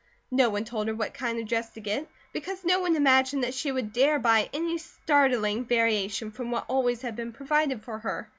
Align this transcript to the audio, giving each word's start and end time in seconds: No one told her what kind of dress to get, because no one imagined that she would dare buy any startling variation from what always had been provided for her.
No 0.31 0.49
one 0.49 0.65
told 0.65 0.87
her 0.87 0.95
what 0.95 1.13
kind 1.13 1.37
of 1.37 1.47
dress 1.47 1.69
to 1.73 1.79
get, 1.79 2.07
because 2.33 2.65
no 2.65 2.79
one 2.79 2.95
imagined 2.95 3.43
that 3.43 3.53
she 3.53 3.71
would 3.71 3.93
dare 3.93 4.17
buy 4.17 4.49
any 4.51 4.79
startling 4.79 5.63
variation 5.63 6.31
from 6.31 6.49
what 6.49 6.65
always 6.67 7.03
had 7.03 7.15
been 7.15 7.31
provided 7.31 7.83
for 7.83 7.99
her. 7.99 8.27